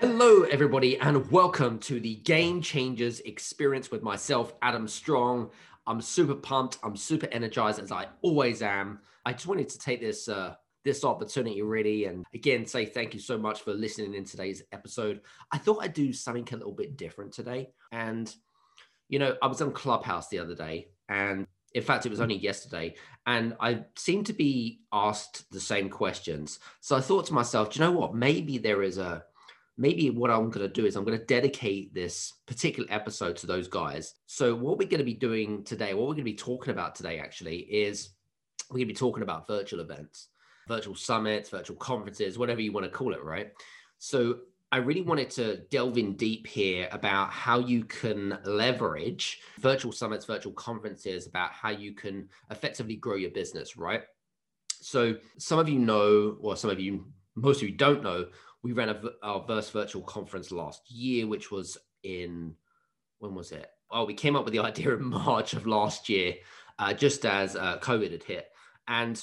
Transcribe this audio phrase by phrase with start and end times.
[0.00, 5.50] Hello, everybody, and welcome to the Game Changers experience with myself, Adam Strong.
[5.88, 6.78] I'm super pumped.
[6.84, 9.00] I'm super energized, as I always am.
[9.26, 13.18] I just wanted to take this uh, this opportunity really and again say thank you
[13.18, 15.20] so much for listening in today's episode
[15.52, 18.36] i thought i'd do something a little bit different today and
[19.08, 22.36] you know i was on clubhouse the other day and in fact it was only
[22.36, 22.94] yesterday
[23.26, 27.80] and i seemed to be asked the same questions so i thought to myself do
[27.80, 29.22] you know what maybe there is a
[29.78, 33.46] maybe what i'm going to do is i'm going to dedicate this particular episode to
[33.46, 36.34] those guys so what we're going to be doing today what we're going to be
[36.34, 38.10] talking about today actually is
[38.70, 40.28] we're going to be talking about virtual events
[40.68, 43.50] virtual summits, virtual conferences, whatever you want to call it, right?
[43.98, 44.40] So
[44.70, 50.26] I really wanted to delve in deep here about how you can leverage virtual summits,
[50.26, 54.02] virtual conferences, about how you can effectively grow your business, right?
[54.80, 58.26] So some of you know, or some of you, most of you don't know,
[58.62, 62.54] we ran a, our first virtual conference last year, which was in,
[63.18, 63.68] when was it?
[63.90, 66.34] Oh, we came up with the idea in March of last year,
[66.78, 68.48] uh, just as uh, COVID had hit.
[68.86, 69.22] And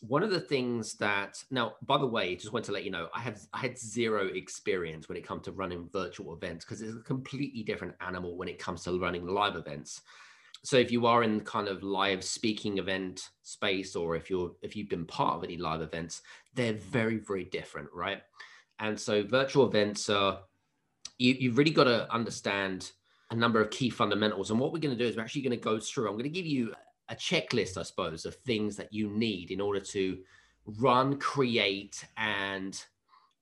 [0.00, 3.08] one of the things that now by the way just want to let you know
[3.14, 6.96] i have i had zero experience when it comes to running virtual events because it's
[6.96, 10.00] a completely different animal when it comes to running live events
[10.62, 14.74] so if you are in kind of live speaking event space or if you're if
[14.74, 16.22] you've been part of any live events
[16.54, 18.22] they're very very different right
[18.80, 20.40] and so virtual events are
[21.18, 22.90] you, you've really got to understand
[23.30, 25.56] a number of key fundamentals and what we're going to do is we're actually going
[25.56, 26.72] to go through i'm going to give you
[27.10, 30.18] a checklist, I suppose, of things that you need in order to
[30.64, 32.80] run, create, and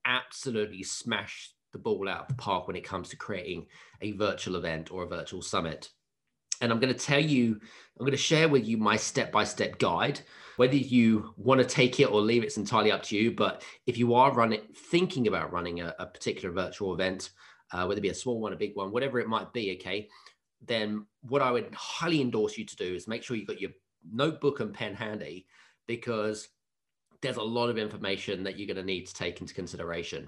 [0.05, 3.67] absolutely smash the ball out of the park when it comes to creating
[4.01, 5.89] a virtual event or a virtual summit.
[6.61, 7.59] And I'm going to tell you,
[7.99, 10.21] I'm going to share with you my step by step guide.
[10.57, 13.31] Whether you want to take it or leave it's entirely up to you.
[13.31, 17.29] But if you are running, thinking about running a, a particular virtual event,
[17.71, 20.09] uh, whether it be a small one, a big one, whatever it might be, okay,
[20.65, 23.71] then what I would highly endorse you to do is make sure you've got your
[24.11, 25.45] notebook and pen handy
[25.87, 26.49] because
[27.21, 30.27] there's a lot of information that you're going to need to take into consideration.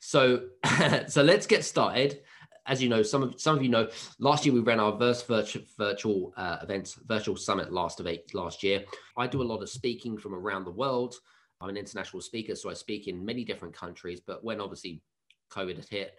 [0.00, 0.48] So,
[1.08, 2.20] so let's get started.
[2.66, 5.26] As you know, some of some of you know, last year we ran our first
[5.26, 8.84] virtual virtual uh, events, virtual summit last of eight last year.
[9.16, 11.16] I do a lot of speaking from around the world.
[11.60, 14.20] I'm an international speaker, so I speak in many different countries.
[14.20, 15.02] But when obviously
[15.50, 16.14] COVID had hit,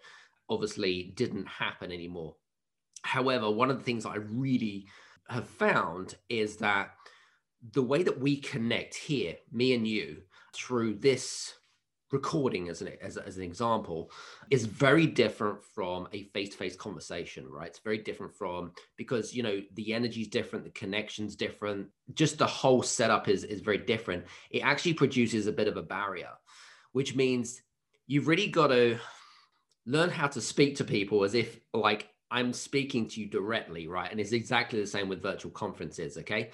[0.50, 2.36] obviously didn't happen anymore.
[3.04, 4.88] However, one of the things I really
[5.30, 6.92] have found is that
[7.72, 10.22] the way that we connect here, me and you,
[10.54, 11.54] through this
[12.13, 14.12] recording as an as, as an example
[14.51, 19.60] is very different from a face-to-face conversation right it's very different from because you know
[19.74, 24.24] the energy is different the connection's different just the whole setup is is very different
[24.51, 26.30] it actually produces a bit of a barrier
[26.92, 27.62] which means
[28.06, 28.98] you've really got to
[29.88, 34.09] learn how to speak to people as if like I'm speaking to you directly, right?
[34.09, 36.50] And it's exactly the same with virtual conferences, okay?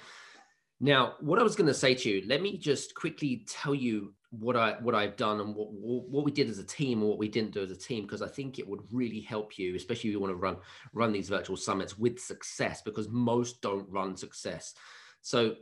[0.80, 4.14] Now, what I was going to say to you, let me just quickly tell you
[4.30, 7.18] what I what I've done and what what we did as a team and what
[7.18, 10.10] we didn't do as a team because I think it would really help you, especially
[10.10, 10.56] if you want to run
[10.92, 14.74] run these virtual summits with success because most don't run success.
[15.20, 15.56] So,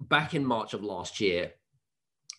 [0.00, 1.52] back in March of last year,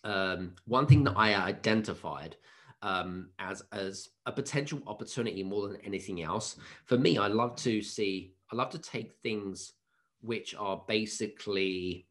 [0.04, 2.36] um, one thing that I identified
[2.82, 6.56] um, as as a potential opportunity more than anything else.
[6.86, 8.34] For me, I love to see.
[8.50, 9.74] I love to take things
[10.20, 12.07] which are basically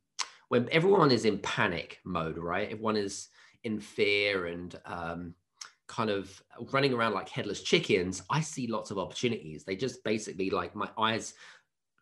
[0.50, 2.72] when everyone is in panic mode, right?
[2.72, 3.30] Everyone is
[3.64, 5.34] in fear and um,
[5.88, 6.42] kind of
[6.72, 8.24] running around like headless chickens.
[8.30, 9.64] I see lots of opportunities.
[9.64, 11.34] They just basically like my eyes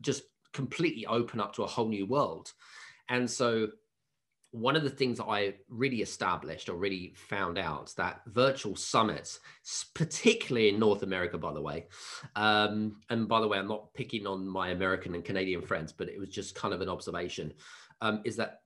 [0.02, 2.52] just completely open up to a whole new world.
[3.10, 3.70] And so
[4.56, 9.42] one of the things that I really established or really found out that virtual summits,
[9.94, 11.88] particularly in North America, by the way,
[12.38, 16.08] um, and by the way, I'm not picking on my American and Canadian friends, but
[16.08, 17.54] it was just kind of an observation,
[18.02, 18.62] um, is that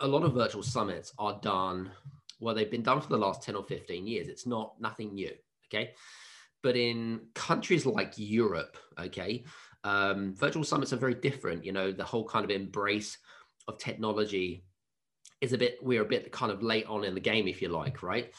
[0.00, 1.90] a lot of virtual summits are done,
[2.40, 4.28] well, they've been done for the last 10 or 15 years.
[4.28, 5.32] It's not nothing new,
[5.68, 5.92] okay?
[6.62, 9.44] But in countries like Europe, okay,
[9.84, 11.64] um, virtual summits are very different.
[11.64, 13.18] You know, the whole kind of embrace
[13.68, 14.64] of technology
[15.42, 17.68] is a bit we're a bit kind of late on in the game if you
[17.68, 18.32] like right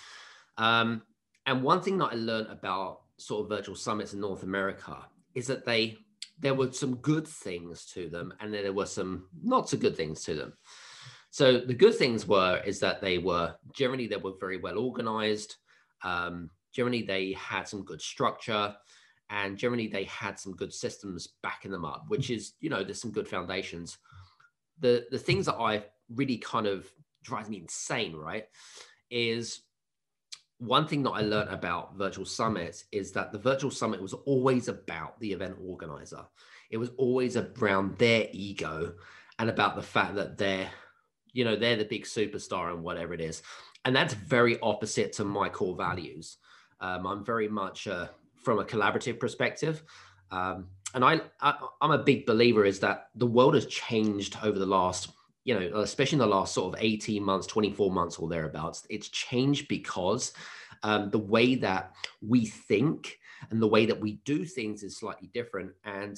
[0.57, 1.01] um,
[1.45, 4.97] and one thing that i learned about sort of virtual summits in north america
[5.35, 5.97] is that they
[6.39, 9.95] there were some good things to them and then there were some not so good
[9.95, 10.53] things to them
[11.29, 15.57] so the good things were is that they were generally they were very well organized
[16.03, 18.75] um, generally they had some good structure
[19.29, 23.01] and generally they had some good systems backing them up which is you know there's
[23.01, 23.97] some good foundations
[24.79, 26.91] the the things that i really kind of
[27.23, 28.45] drives me insane, right?
[29.09, 29.61] Is
[30.65, 34.67] one thing that I learned about virtual summits is that the virtual summit was always
[34.69, 36.25] about the event organizer.
[36.69, 38.93] It was always around their ego
[39.39, 40.69] and about the fact that they're,
[41.33, 43.43] you know, they're the big superstar and whatever it is.
[43.85, 46.37] And that's very opposite to my core values.
[46.79, 48.07] Um, I'm very much uh,
[48.41, 49.83] from a collaborative perspective.
[50.31, 54.57] Um, and I, I, I'm a big believer is that the world has changed over
[54.57, 55.09] the last
[55.43, 59.09] you know, especially in the last sort of 18 months, 24 months or thereabouts, it's
[59.09, 60.33] changed because
[60.83, 63.17] um, the way that we think
[63.49, 65.71] and the way that we do things is slightly different.
[65.83, 66.17] And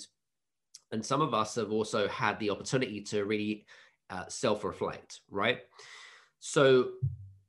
[0.91, 3.65] and some of us have also had the opportunity to really
[4.09, 5.61] uh, self-reflect, right?
[6.39, 6.91] So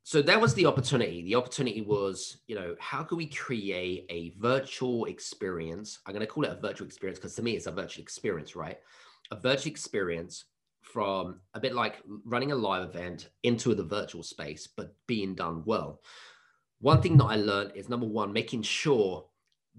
[0.02, 1.22] so that was the opportunity.
[1.22, 5.98] The opportunity was, you know, how can we create a virtual experience?
[6.06, 8.54] I'm going to call it a virtual experience because to me it's a virtual experience,
[8.54, 8.78] right?
[9.32, 10.44] A virtual experience
[10.96, 15.62] from a bit like running a live event into the virtual space, but being done
[15.66, 16.00] well.
[16.80, 19.26] One thing that I learned is number one, making sure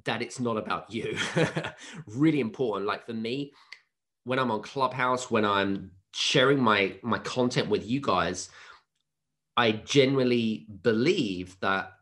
[0.04, 1.18] that it's not about you.
[2.06, 2.86] really important.
[2.86, 3.52] Like for me,
[4.26, 8.50] when I'm on Clubhouse, when I'm sharing my my content with you guys,
[9.58, 11.94] I genuinely believe that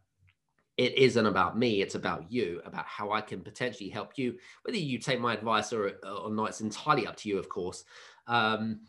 [0.75, 4.77] it isn't about me it's about you about how i can potentially help you whether
[4.77, 7.85] you take my advice or, or not it's entirely up to you of course
[8.27, 8.81] um,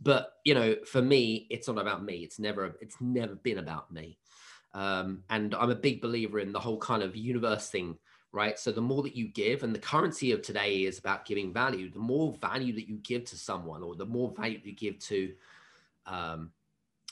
[0.00, 2.16] but you know, for me, it's not about me.
[2.18, 4.18] It's never it's never been about me.
[4.74, 7.96] Um, and I'm a big believer in the whole kind of universe thing,
[8.30, 8.58] right?
[8.58, 11.90] So the more that you give, and the currency of today is about giving value.
[11.90, 14.98] The more value that you give to someone, or the more value that you give
[14.98, 15.32] to,
[16.04, 16.50] um,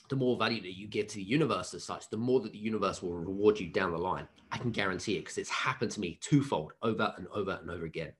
[0.09, 2.59] the more value that you give to the universe as such, the more that the
[2.59, 4.27] universe will reward you down the line.
[4.51, 7.85] I can guarantee it because it's happened to me twofold over and over and over
[7.85, 8.13] again.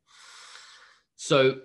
[1.15, 1.59] So,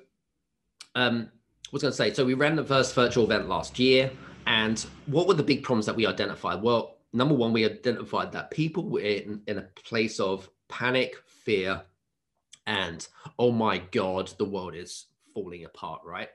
[0.95, 1.31] um,
[1.73, 4.11] was going to say, so we ran the first virtual event last year.
[4.47, 6.63] And what were the big problems that we identified?
[6.63, 11.83] Well, number one, we identified that people were in, in a place of panic, fear,
[12.67, 13.07] and
[13.39, 16.29] oh my God, the world is falling apart, right?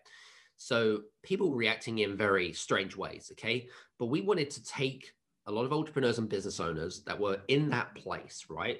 [0.57, 3.67] So people reacting in very strange ways, okay?
[3.99, 5.13] But we wanted to take
[5.47, 8.79] a lot of entrepreneurs and business owners that were in that place, right?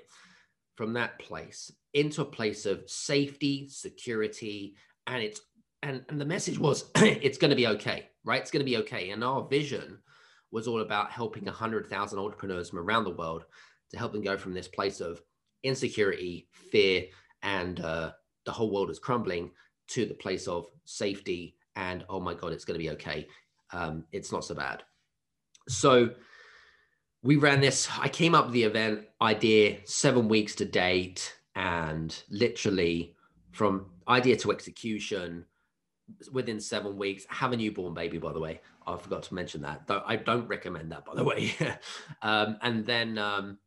[0.75, 4.75] From that place into a place of safety, security,
[5.07, 5.41] and it's
[5.85, 8.41] and, and the message was it's going to be okay right?
[8.41, 9.11] It's going to be okay.
[9.11, 9.99] And our vision
[10.51, 13.45] was all about helping 100000 entrepreneurs from around the world
[13.91, 15.21] to help them go from this place of
[15.63, 17.05] insecurity fear
[17.43, 18.11] and uh,
[18.45, 19.51] the whole world is crumbling
[19.87, 23.27] to the place of safety and oh my god it's going to be okay.
[23.71, 24.83] Um, it's not so bad.
[25.69, 26.11] So
[27.23, 32.21] we ran this i came up with the event idea seven weeks to date and
[32.29, 33.15] literally
[33.51, 35.43] from idea to execution
[36.31, 37.25] within seven weeks.
[37.29, 38.61] Have a newborn baby, by the way.
[38.85, 39.87] I forgot to mention that.
[39.87, 41.53] Though I don't recommend that, by the way.
[42.21, 43.57] um, and then um,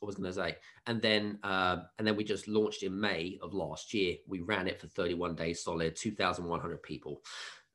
[0.00, 0.56] what was I going to say?
[0.86, 4.16] And then uh, and then we just launched in May of last year.
[4.26, 7.22] We ran it for 31 days solid, 2,100 people.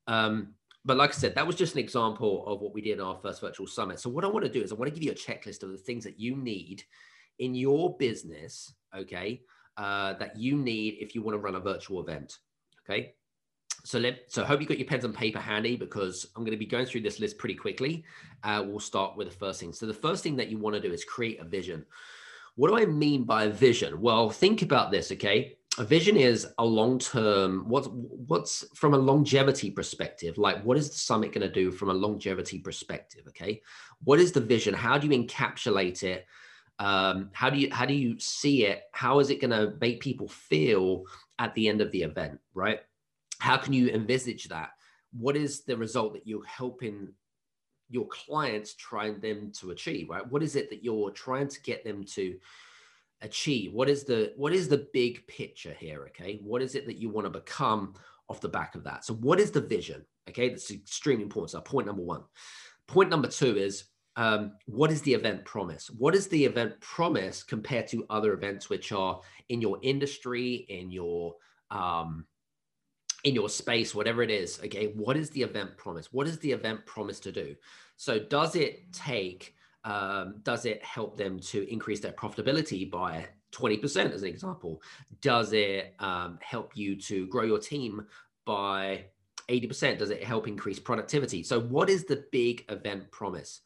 [0.08, 0.54] Um,
[0.86, 3.18] but like I said, that was just an example of what we did in our
[3.22, 4.00] first virtual summit.
[4.00, 5.72] So what I want to do is I want to give you a checklist of
[5.72, 6.84] the things that you need
[7.40, 9.42] in your business, okay,
[9.76, 12.38] uh, that you need if you want to run a virtual event,
[12.84, 13.16] okay.
[13.88, 16.58] So let so hope you got your pens and paper handy because I'm going to
[16.58, 18.03] be going through this list pretty quickly.
[18.44, 19.72] Uh, we'll start with the first thing.
[19.72, 21.86] So the first thing that you want to do is create a vision.
[22.56, 24.01] What do I mean by a vision?
[24.01, 25.56] Well, think about this, okay?
[25.77, 27.63] A vision is a long-term.
[27.70, 30.38] What's what's from a longevity perspective?
[30.38, 33.24] Like, what is the summit going to do from a longevity perspective?
[33.29, 33.62] Okay,
[34.03, 34.74] what is the vision?
[34.74, 36.25] How do you encapsulate it?
[36.77, 38.84] Um, how do you how do you see it?
[38.91, 41.06] How is it going to make people feel
[41.39, 42.41] at the end of the event?
[42.53, 42.82] Right?
[43.39, 44.72] How can you envisage that?
[45.12, 47.10] What is the result that you're helping
[47.89, 50.29] your clients trying them to achieve right?
[50.29, 52.38] What is it that you're trying to get them to
[53.22, 53.74] achieve?
[53.74, 56.39] What is the what is the big picture here okay?
[56.44, 57.94] What is it that you want to become
[58.29, 59.06] off the back of that?
[59.06, 60.50] So what is the vision okay?
[60.50, 61.51] That's extremely important.
[61.51, 62.24] So point number one.
[62.88, 65.89] Point number two is um, what is the event promise?
[65.89, 70.91] What is the event promise compared to other events which are in your industry in
[70.91, 71.36] your
[71.70, 72.25] um,
[73.28, 76.14] in your space, whatever it is, okay, what is the event promise?
[76.14, 77.56] What is the event promise to do?
[77.98, 79.54] So does it take,
[79.84, 84.82] um, does it help them to increase their profitability by 20% as an example?
[85.20, 88.06] Does it um, help you to grow your team
[88.46, 89.04] by
[89.50, 89.98] 80%?
[89.98, 91.44] Does it help increase productivity?
[91.44, 93.60] So what is the big event promise?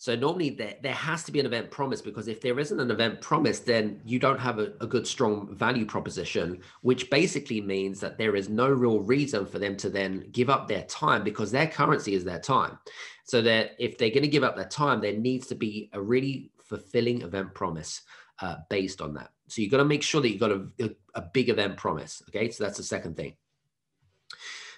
[0.00, 2.92] So normally there, there has to be an event promise because if there isn't an
[2.92, 7.98] event promise, then you don't have a, a, good, strong value proposition, which basically means
[7.98, 11.50] that there is no real reason for them to then give up their time because
[11.50, 12.78] their currency is their time.
[13.24, 16.00] So that if they're going to give up their time, there needs to be a
[16.00, 18.02] really fulfilling event promise
[18.40, 19.32] uh, based on that.
[19.48, 22.22] So you've got to make sure that you've got a, a, a big event promise.
[22.28, 22.50] Okay.
[22.52, 23.34] So that's the second thing.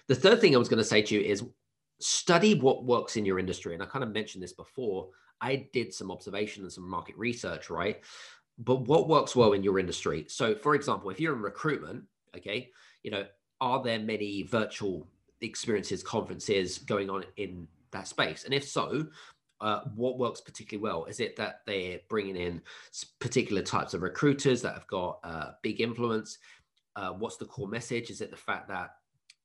[0.06, 1.44] The third thing I was going to say to you is
[2.00, 3.74] study what works in your industry.
[3.74, 5.08] And I kind of mentioned this before.
[5.40, 8.02] I did some observation and some market research, right?
[8.58, 10.26] But what works well in your industry?
[10.28, 12.04] So, for example, if you're in recruitment,
[12.36, 12.70] okay,
[13.02, 13.24] you know,
[13.60, 15.06] are there many virtual
[15.40, 18.44] experiences, conferences going on in that space?
[18.44, 19.06] And if so,
[19.60, 21.04] uh, what works particularly well?
[21.04, 22.62] Is it that they're bringing in
[23.18, 26.38] particular types of recruiters that have got uh, big influence?
[26.96, 28.10] Uh, what's the core message?
[28.10, 28.90] Is it the fact that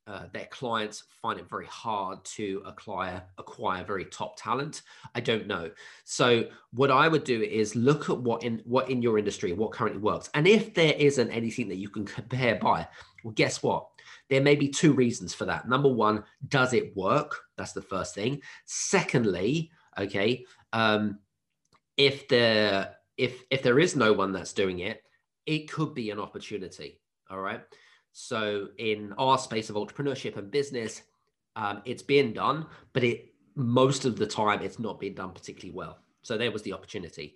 [0.08, 4.84] uh, their clients find it very hard to acquire acquire very top talent?
[5.14, 5.72] I don't know.
[6.04, 9.72] So what i would do is look at what in what in your industry what
[9.72, 10.30] currently works.
[10.34, 12.88] And if there isn't anything that you can compare by
[13.24, 13.88] well guess what?
[14.30, 15.68] There may be two reasons for that.
[15.68, 17.36] Number one does it work?
[17.58, 18.42] That's the first thing.
[18.66, 21.20] Secondly okay um,
[21.98, 25.04] if there if if there is no one that's doing it
[25.46, 27.62] it could be an opportunity all right
[28.18, 31.02] so in our space of entrepreneurship and business,
[31.58, 35.76] um, it's being done, but it most of the time it's not being done particularly
[35.76, 36.00] well.
[36.22, 37.36] So there was the opportunity.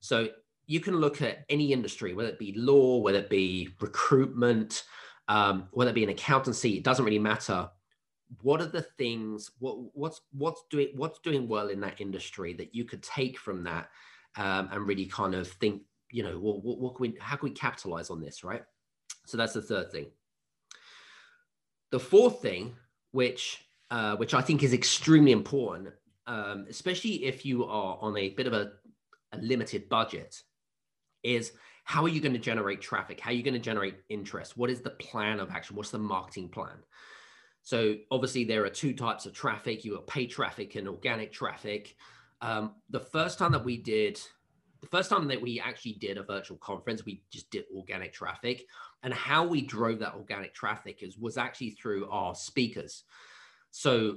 [0.00, 0.28] So
[0.66, 4.84] you can look at any industry, whether it be law, whether it be recruitment,
[5.28, 7.68] um, whether it be an accountancy, it doesn't really matter.
[8.40, 9.50] What are the things?
[9.58, 13.62] What what's what's doing what's doing well in that industry that you could take from
[13.64, 13.90] that
[14.36, 17.54] um, and really kind of think, you know, what, what can we, how can we
[17.54, 18.62] capitalize on this, right?
[19.26, 20.06] So that's the third thing.
[21.90, 22.74] The fourth thing,
[23.12, 25.90] which uh, which I think is extremely important,
[26.26, 28.72] um, especially if you are on a bit of a,
[29.32, 30.42] a limited budget,
[31.22, 31.52] is
[31.84, 33.20] how are you going to generate traffic?
[33.20, 34.56] How are you going to generate interest?
[34.56, 35.76] What is the plan of action?
[35.76, 36.82] What's the marketing plan?
[37.62, 39.84] So obviously there are two types of traffic.
[39.84, 41.96] You have paid traffic and organic traffic.
[42.40, 44.20] Um, the first time that we did,
[44.84, 48.66] the first time that we actually did a virtual conference, we just did organic traffic.
[49.02, 53.04] And how we drove that organic traffic is was actually through our speakers.
[53.70, 54.16] So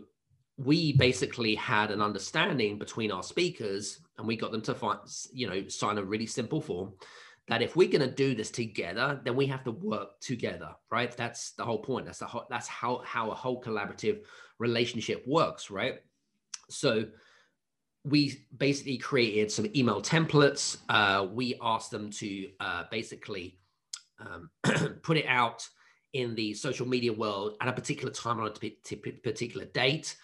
[0.57, 4.99] we basically had an understanding between our speakers and we got them to find
[5.31, 6.93] you know sign a really simple form
[7.47, 11.15] that if we're going to do this together then we have to work together right?
[11.15, 12.07] That's the whole point.
[12.07, 14.21] That's the whole, that's how how a whole collaborative
[14.57, 15.99] relationship works right?
[16.69, 17.05] So
[18.07, 23.59] we basically created some email templates uh, we asked them to uh, basically
[24.19, 24.49] um,
[25.03, 25.67] put it out
[26.13, 30.15] in the social media world at a particular time on a particular date,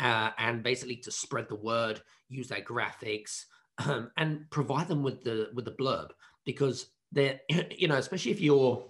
[0.00, 3.44] uh, and basically to spread the word, use their graphics,
[3.86, 6.10] um, and provide them with the with the blurb
[6.44, 7.40] because they're
[7.76, 8.86] you know especially if you're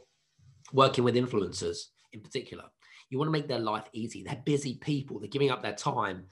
[0.73, 2.65] working with influencers in particular,
[3.11, 4.23] you want to make their life easy.
[4.23, 5.19] They're busy people.
[5.19, 6.27] They're giving up their time,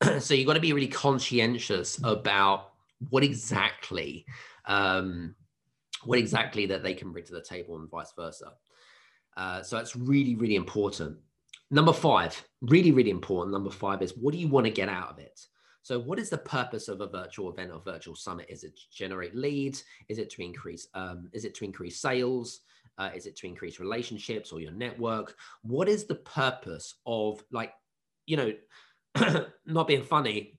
[0.18, 2.72] so you've got to be really conscientious about
[3.10, 4.24] what exactly
[4.66, 5.34] um,
[6.04, 8.52] what exactly that they can bring to the table and vice versa.
[9.36, 11.16] Uh, so that's really, really important.
[11.70, 13.52] Number five, really, really important.
[13.52, 15.40] Number five is what do you want to get out of it?
[15.82, 18.46] So, what is the purpose of a virtual event or virtual summit?
[18.48, 19.84] Is it to generate leads?
[20.08, 20.88] Is it to increase?
[20.94, 22.60] Um, is it to increase sales?
[22.98, 25.36] Uh, is it to increase relationships or your network?
[25.62, 27.72] What is the purpose of like,
[28.26, 28.52] you know,
[29.66, 30.58] not being funny?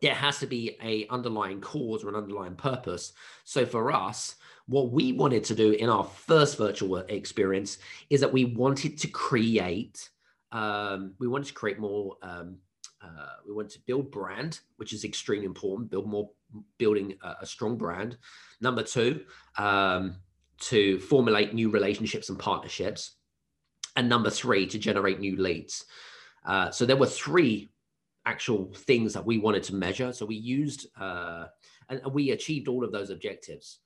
[0.00, 3.12] There has to be a underlying cause or an underlying purpose.
[3.44, 4.34] So for us,
[4.66, 7.78] what we wanted to do in our first virtual experience
[8.10, 10.08] is that we wanted to create,
[10.50, 12.16] um, we wanted to create more.
[12.22, 12.58] Um,
[13.02, 15.90] uh, we wanted to build brand, which is extremely important.
[15.90, 16.30] Build more,
[16.78, 18.16] building a, a strong brand.
[18.60, 19.24] Number two,
[19.58, 20.16] um,
[20.60, 23.16] to formulate new relationships and partnerships.
[23.96, 25.84] And number three, to generate new leads.
[26.46, 27.70] Uh, so there were three
[28.24, 30.12] actual things that we wanted to measure.
[30.12, 31.46] So we used, uh,
[31.88, 33.78] and we achieved all of those objectives.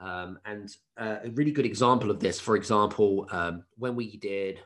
[0.00, 4.60] Um, and uh, a really good example of this, for example, um, when we did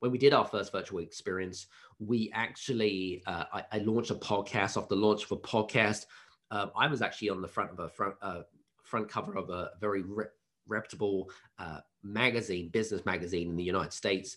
[0.00, 1.66] when we did our first virtual experience,
[1.98, 4.76] we actually uh, I, I, launched a podcast.
[4.76, 6.04] Off the launch of a podcast,
[6.50, 8.42] um, I was actually on the front of a front uh,
[8.82, 10.26] front cover of a very re-
[10.68, 14.36] reputable uh, magazine, business magazine in the United States,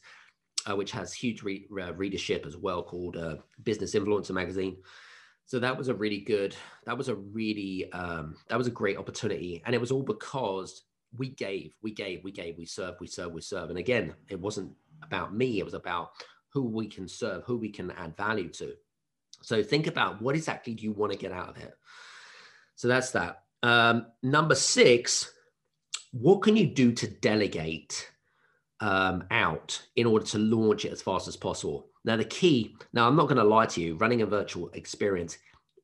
[0.68, 4.78] uh, which has huge re- uh, readership as well, called uh, Business Influencer Magazine.
[5.46, 6.56] So that was a really good,
[6.86, 9.64] that was a really, um, that was a great opportunity.
[9.66, 10.84] And it was all because
[11.18, 13.70] we gave, we gave, we gave, we serve, we serve, we serve.
[13.70, 16.12] And again, it wasn't about me, it was about
[16.50, 18.74] who we can serve, who we can add value to.
[19.42, 21.74] So think about what exactly do you want to get out of it?
[22.76, 23.44] So that's that.
[23.64, 25.32] Um, number six,
[26.12, 28.12] what can you do to delegate
[28.80, 31.88] um, out in order to launch it as fast as possible?
[32.06, 35.38] Now, the key, now I'm not going to lie to you, running a virtual experience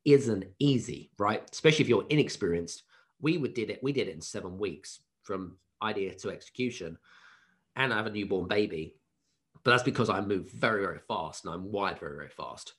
[0.05, 1.43] isn't easy, right?
[1.51, 2.83] Especially if you're inexperienced.
[3.21, 6.97] We would did it, we did it in seven weeks from idea to execution.
[7.75, 8.95] And I have a newborn baby.
[9.63, 12.73] But that's because I move very, very fast and I'm wired very, very fast.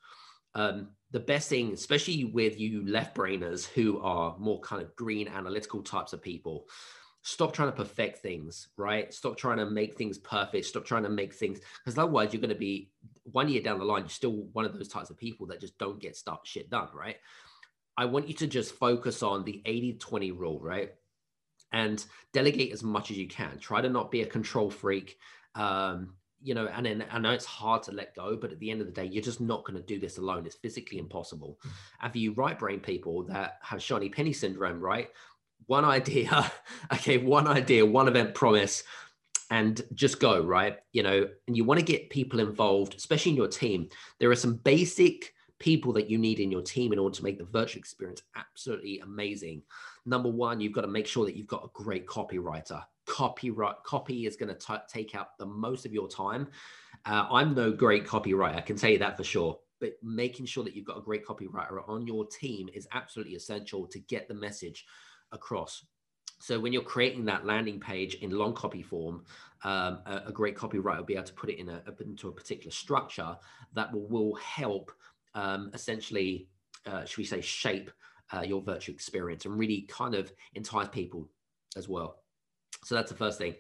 [0.55, 5.29] Um, the best thing, especially with you left brainers who are more kind of green
[5.29, 6.67] analytical types of people,
[7.25, 9.13] stop trying to perfect things, right?
[9.13, 10.67] Stop trying to make things perfect.
[10.67, 12.91] Stop trying to make things because otherwise you're going to be
[13.25, 15.77] one year down the line, you're still one of those types of people that just
[15.79, 17.17] don't get stuff shit done, right?
[17.97, 20.93] I want you to just focus on the 80 20 rule, right?
[21.73, 22.05] And
[22.35, 23.59] delegate as much as you can.
[23.59, 25.17] Try to not be a control freak.
[25.55, 28.71] Um, you know, and then I know it's hard to let go, but at the
[28.71, 30.45] end of the day, you're just not going to do this alone.
[30.45, 31.59] It's physically impossible.
[31.61, 31.69] Mm-hmm.
[32.03, 35.09] And for you right brain people that have shiny penny syndrome, right?
[35.67, 36.51] One idea,
[36.93, 38.83] okay, one idea, one event promise,
[39.51, 40.79] and just go, right?
[40.93, 43.89] You know, and you want to get people involved, especially in your team.
[44.19, 47.39] There are some basic people that you need in your team in order to make
[47.39, 49.63] the virtual experience absolutely amazing.
[50.07, 52.83] Number one, you've got to make sure that you've got a great copywriter.
[53.07, 56.49] Copyright copy is going to take out the most of your time.
[57.07, 59.59] Uh, I'm no great copywriter, I can tell you that for sure.
[59.81, 63.87] But making sure that you've got a great copywriter on your team is absolutely essential
[63.87, 64.87] to get the message
[65.35, 65.85] across.
[66.41, 69.25] So when you're creating that landing page in long copy form,
[69.63, 72.33] um, a, a, great copywriter will be able to put it in a, into a
[72.33, 73.37] particular structure
[73.73, 74.93] that will, will help
[75.35, 76.49] um, essentially,
[76.87, 77.91] uh, should we say, shape
[78.35, 81.29] uh, your virtual experience and really kind of entice people
[81.77, 82.23] as well.
[82.85, 83.55] So that's the first thing.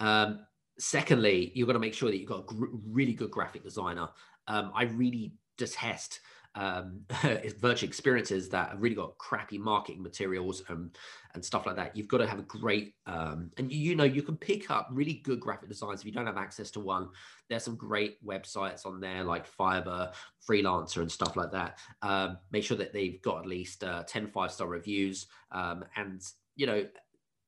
[0.00, 0.40] Um,
[0.78, 2.54] secondly, you've got to make sure that you've got a
[2.88, 4.08] really good graphic designer.
[4.48, 6.20] Um, I really detest
[6.54, 7.00] um,
[7.58, 10.96] virtual experiences that have really got crappy marketing materials and,
[11.34, 11.96] and stuff like that.
[11.96, 14.88] You've got to have a great, um, and you, you know, you can pick up
[14.90, 17.08] really good graphic designs if you don't have access to one.
[17.48, 20.12] There's some great websites on there like Fiverr,
[20.48, 21.78] Freelancer, and stuff like that.
[22.02, 26.22] Um, make sure that they've got at least uh, 10 five star reviews, um, and
[26.56, 26.86] you know,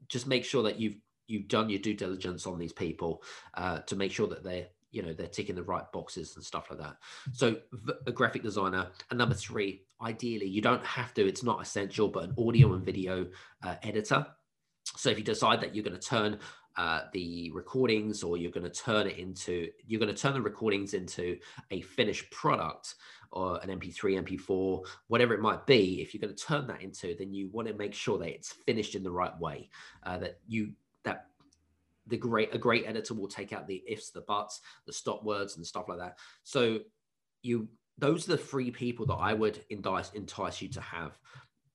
[0.09, 0.97] just make sure that you've
[1.29, 3.23] you've done your due diligence on these people
[3.55, 6.69] uh, to make sure that they're you know they're ticking the right boxes and stuff
[6.71, 6.97] like that.
[7.33, 7.57] So
[8.07, 12.25] a graphic designer and number three ideally you don't have to it's not essential but
[12.25, 13.27] an audio and video
[13.65, 14.27] uh, editor.
[14.97, 16.39] So if you decide that you're going to turn
[16.77, 20.43] uh, the recordings or you're going to turn it into you're going to turn the
[20.43, 21.39] recordings into
[21.71, 22.97] a finished product
[23.33, 27.17] or an mp3 mp4 whatever it might be if you're going to turn that into
[27.19, 29.71] then you want to make sure that it's finished in the right way
[30.03, 30.73] uh, that you
[32.07, 35.57] the great a great editor will take out the ifs, the buts, the stop words,
[35.57, 36.19] and stuff like that.
[36.45, 36.81] So
[37.43, 41.19] you those are the three people that I would entice entice you to have.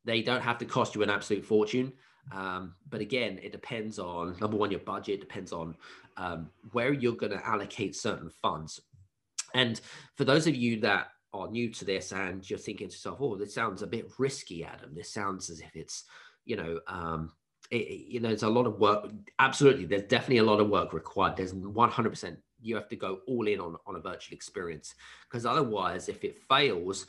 [0.06, 1.94] They don't have to cost you an absolute fortune.
[2.32, 5.76] Um, but again, it depends on number one, your budget depends on
[6.18, 8.80] um, where you're going to allocate certain funds.
[9.54, 9.80] And
[10.16, 13.36] for those of you that are new to this and you're thinking to yourself, oh,
[13.36, 14.94] this sounds a bit risky, Adam.
[14.94, 16.04] This sounds as if it's,
[16.46, 17.32] you know, um,
[17.72, 19.10] it, you know, there's a lot of work.
[19.40, 21.38] Absolutely, there's definitely a lot of work required.
[21.38, 22.38] There's 100%.
[22.62, 24.94] You have to go all in on on a virtual experience
[25.28, 27.08] because otherwise, if it fails,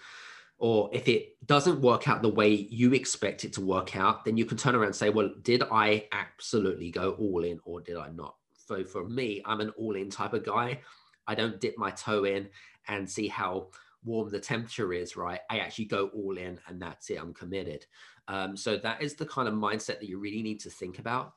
[0.58, 4.36] or if it doesn't work out the way you expect it to work out, then
[4.36, 7.96] you can turn around and say, well, did I absolutely go all in or did
[7.96, 8.36] I not?
[8.72, 10.80] so for me, I'm an all-in type of guy.
[11.26, 12.48] I don't dip my toe in
[12.88, 13.68] and see how
[14.04, 15.40] warm the temperature is, right?
[15.50, 17.20] I actually go all in and that's it.
[17.20, 17.86] I'm committed.
[18.32, 21.34] Um, so that is the kind of mindset that you really need to think about.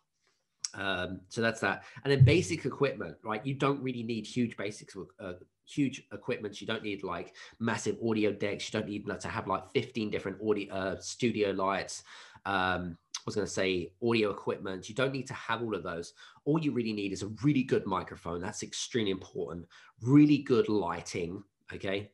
[0.73, 1.83] Um, so that's that.
[2.03, 3.45] And then basic equipment, right?
[3.45, 5.33] You don't really need huge basics, uh,
[5.65, 6.61] huge equipment.
[6.61, 8.71] You don't need like massive audio decks.
[8.71, 12.03] You don't need to have like 15 different audio uh, studio lights.
[12.45, 14.87] Um, I was going to say audio equipment.
[14.87, 16.13] You don't need to have all of those.
[16.45, 18.39] All you really need is a really good microphone.
[18.39, 19.65] That's extremely important.
[20.01, 21.43] Really good lighting.
[21.73, 22.11] Okay.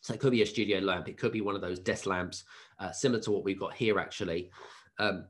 [0.00, 1.08] So it could be a studio lamp.
[1.08, 2.44] It could be one of those desk lamps,
[2.78, 4.50] uh, similar to what we've got here, actually.
[4.98, 5.26] Um,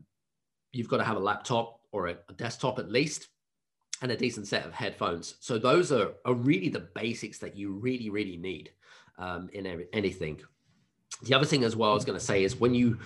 [0.72, 3.28] you've got to have a laptop or a, a, desktop at least
[4.02, 5.36] and a decent set of headphones.
[5.40, 8.70] So those are, are really the basics that you really, really need
[9.18, 10.40] um, in every, anything.
[11.22, 12.98] The other thing as well I was going to say is when you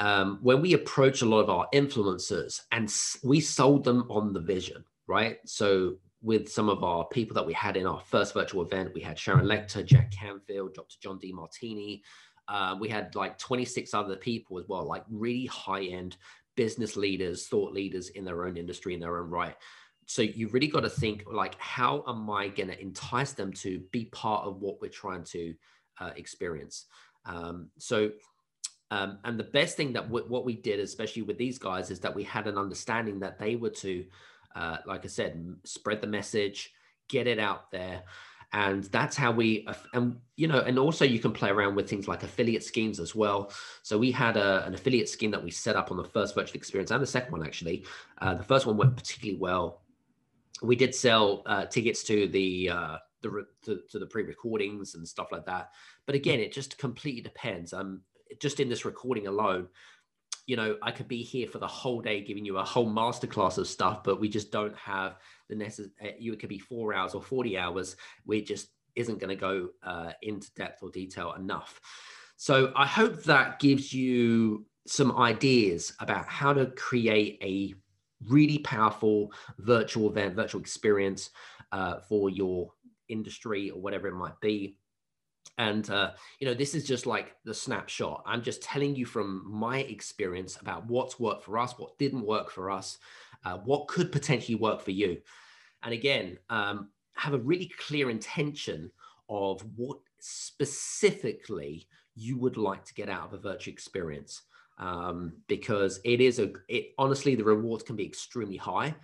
[0.00, 2.92] um, when we approach a lot of our influencers and
[3.24, 5.38] we sold them on the vision, right?
[5.44, 9.00] So with some of our people that we had in our first virtual event, we
[9.00, 10.96] had Sharon Lechter, Jack Canfield, Dr.
[11.00, 12.02] John Demartini.
[12.48, 16.16] Uh, we had like 26 other people as well, like really high end
[16.56, 19.56] business leaders, thought leaders in their own industry, in their own right.
[20.06, 23.80] So you really got to think like, how am I going to entice them to
[23.92, 25.54] be part of what we're trying to
[26.00, 26.86] uh, experience?
[27.26, 28.10] Um, so
[28.90, 32.00] um, and the best thing that w- what we did, especially with these guys, is
[32.00, 34.04] that we had an understanding that they were to,
[34.56, 36.72] uh, like I said, spread the message,
[37.08, 38.04] get it out there.
[38.52, 42.08] And that's how we, and you know, and also you can play around with things
[42.08, 43.52] like affiliate schemes as well.
[43.82, 46.56] So we had a, an affiliate scheme that we set up on the first virtual
[46.56, 47.84] experience and the second one actually.
[48.22, 49.82] Uh, the first one went particularly well.
[50.62, 55.30] We did sell uh, tickets to the uh, the to, to the pre-recordings and stuff
[55.30, 55.72] like that.
[56.06, 57.72] But again, it just completely depends.
[57.72, 58.00] Um,
[58.40, 59.68] just in this recording alone,
[60.48, 63.58] you know, I could be here for the whole day giving you a whole masterclass
[63.58, 65.18] of stuff, but we just don't have
[65.50, 65.92] the necessary.
[66.02, 67.96] Uh, you it could be four hours or forty hours.
[68.24, 71.78] We just isn't going to go uh, into depth or detail enough.
[72.38, 77.74] So I hope that gives you some ideas about how to create a
[78.26, 81.28] really powerful virtual event, virtual experience
[81.72, 82.72] uh, for your
[83.10, 84.78] industry or whatever it might be
[85.56, 88.22] and uh, you know this is just like the snapshot.
[88.26, 92.50] I'm just telling you from my experience about what's worked for us what didn't work
[92.50, 92.98] for us
[93.44, 95.18] uh, what could potentially work for you.
[95.82, 98.90] And again um, have a really clear intention
[99.28, 104.42] of what specifically you would like to get out of a virtual experience.
[104.80, 108.94] Um, because it is a it honestly the rewards can be extremely high.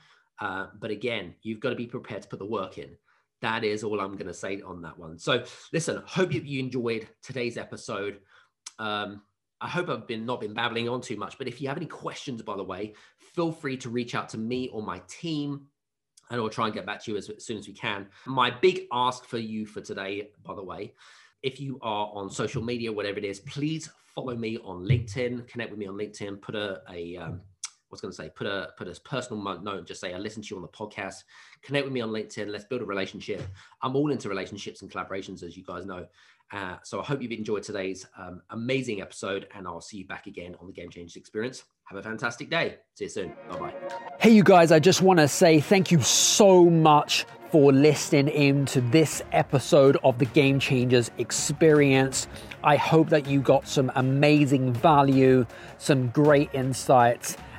[0.41, 2.97] Uh, but again you've got to be prepared to put the work in
[3.45, 5.19] that is all I'm going to say on that one.
[5.19, 8.21] So listen, hope you enjoyed today's episode.
[8.79, 9.21] Um,
[9.61, 11.87] I hope I've been not been babbling on too much, but if you have any
[11.87, 12.95] questions, by the way,
[13.35, 15.67] feel free to reach out to me or my team
[16.31, 18.07] and I'll try and get back to you as, as soon as we can.
[18.25, 20.95] My big ask for you for today, by the way,
[21.43, 25.71] if you are on social media, whatever it is, please follow me on LinkedIn, connect
[25.71, 27.43] with me on LinkedIn, put a, a um,
[27.95, 30.49] was going to say, put a put a personal note, just say I listen to
[30.51, 31.25] you on the podcast.
[31.63, 32.49] Connect with me on LinkedIn.
[32.49, 33.43] Let's build a relationship.
[33.83, 36.07] I'm all into relationships and collaborations, as you guys know.
[36.53, 40.27] Uh, so I hope you've enjoyed today's um, amazing episode, and I'll see you back
[40.27, 41.65] again on the Game Changers Experience.
[41.85, 42.77] Have a fantastic day.
[42.95, 43.33] See you soon.
[43.51, 43.75] Bye bye.
[44.19, 44.73] Hey, you guys!
[44.73, 49.97] I just want to say thank you so much for listening in to this episode
[50.03, 52.27] of the Game Changers Experience.
[52.63, 55.47] I hope that you got some amazing value,
[55.79, 57.37] some great insights